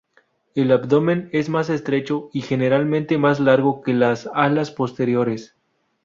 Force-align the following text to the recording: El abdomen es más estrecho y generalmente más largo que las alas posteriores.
El 0.55 0.71
abdomen 0.71 1.29
es 1.31 1.47
más 1.49 1.69
estrecho 1.69 2.31
y 2.33 2.41
generalmente 2.41 3.19
más 3.19 3.39
largo 3.39 3.83
que 3.83 3.93
las 3.93 4.25
alas 4.33 4.71
posteriores. 4.71 5.53